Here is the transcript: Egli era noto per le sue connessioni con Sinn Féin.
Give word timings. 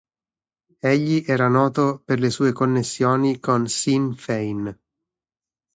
Egli 0.79 1.23
era 1.27 1.47
noto 1.47 2.01
per 2.03 2.17
le 2.19 2.31
sue 2.31 2.51
connessioni 2.53 3.39
con 3.39 3.67
Sinn 3.67 4.13
Féin. 4.13 4.75